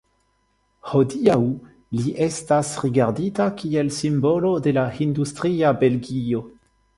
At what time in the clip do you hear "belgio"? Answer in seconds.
5.85-6.43